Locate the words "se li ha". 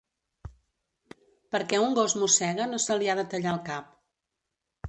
2.87-3.17